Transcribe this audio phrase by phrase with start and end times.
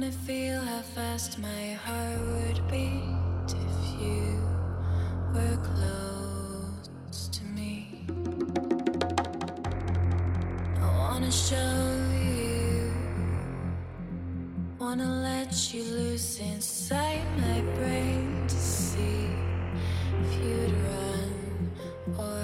[0.00, 4.38] wanna feel how fast my heart would beat if you
[5.34, 8.06] were close to me.
[10.80, 11.80] I wanna show
[12.14, 12.92] you,
[14.78, 19.26] wanna let you loose inside my brain to see
[20.22, 21.70] if you'd run
[22.16, 22.37] or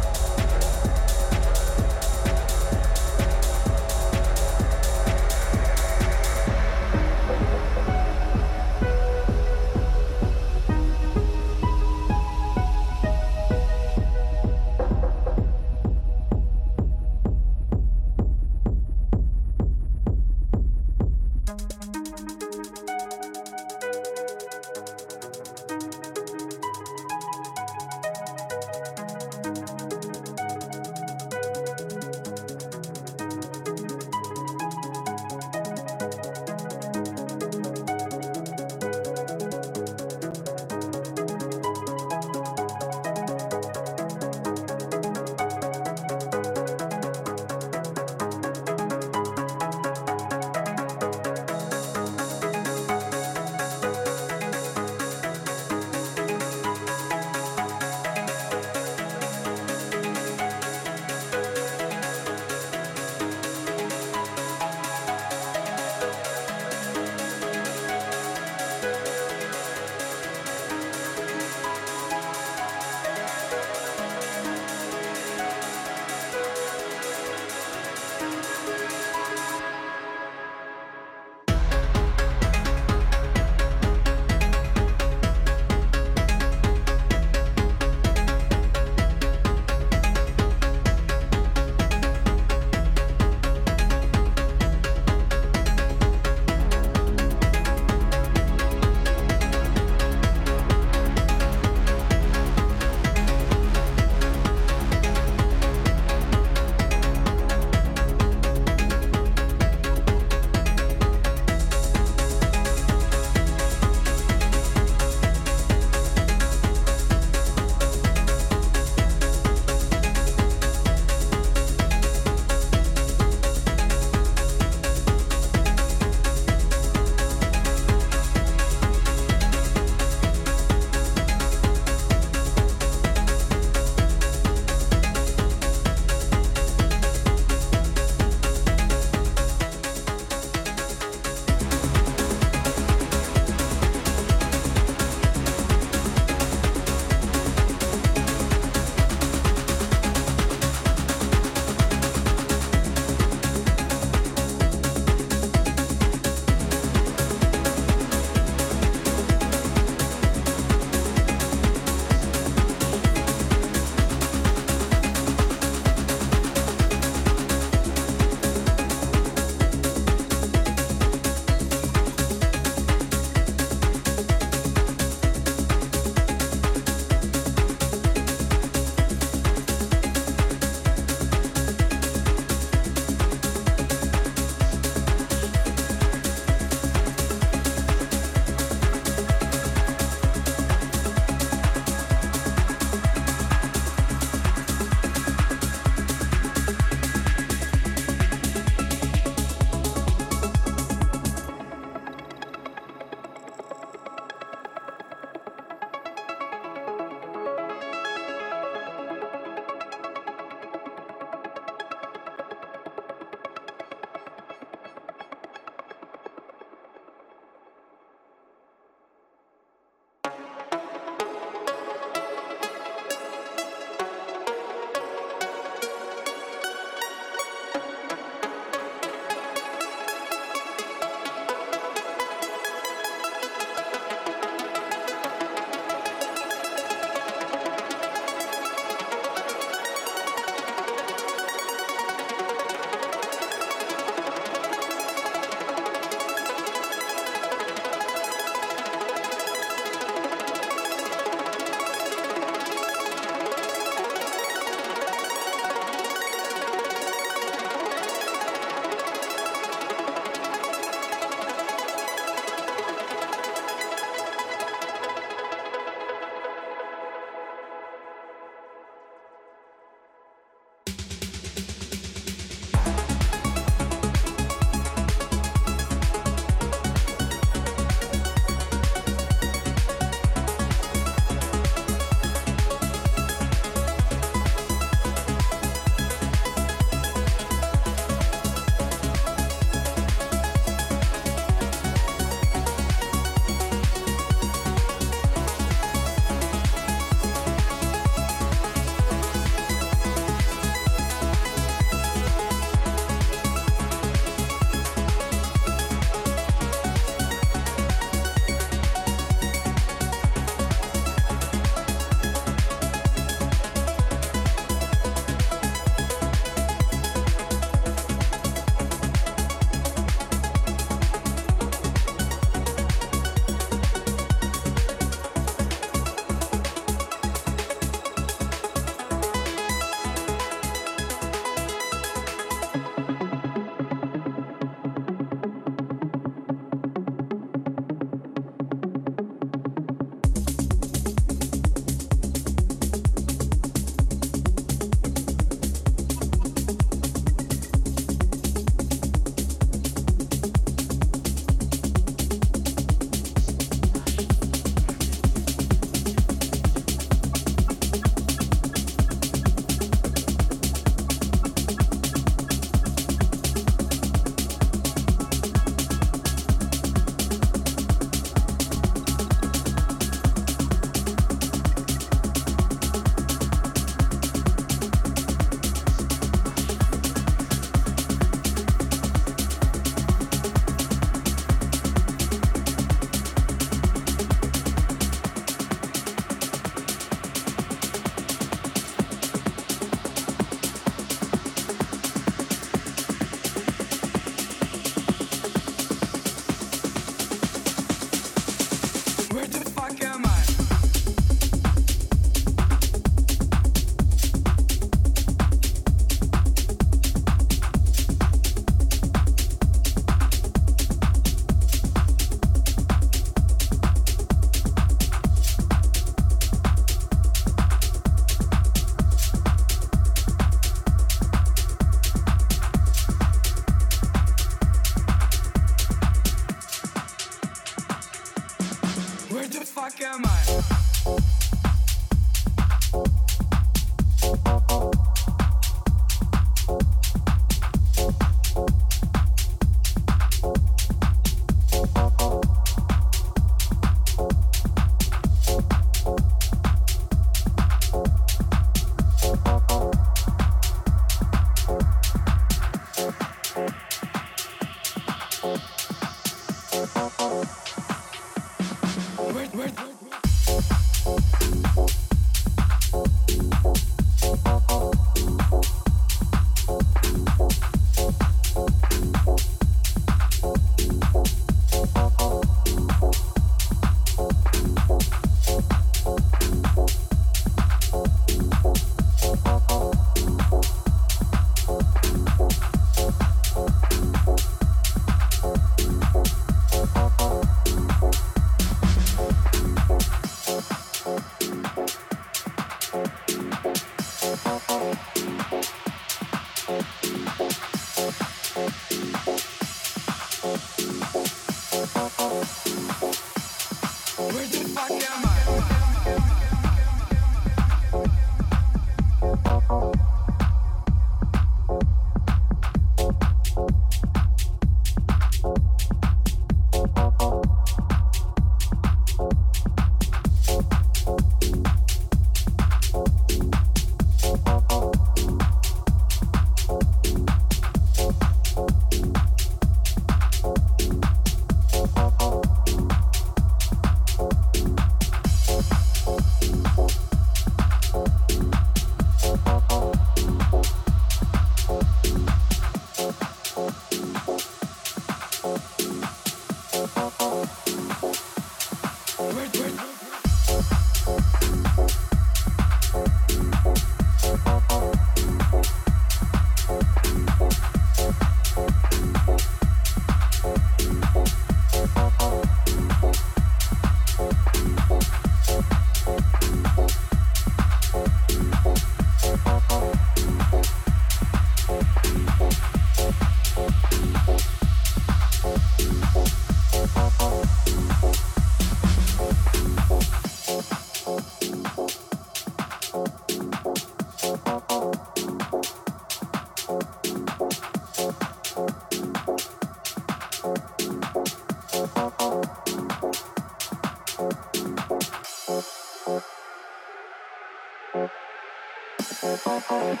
[599.72, 600.00] Thank